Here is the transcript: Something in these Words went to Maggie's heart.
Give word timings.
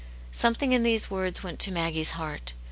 Something 0.31 0.71
in 0.71 0.81
these 0.81 1.11
Words 1.11 1.43
went 1.43 1.59
to 1.59 1.71
Maggie's 1.71 2.13
heart. 2.17 2.53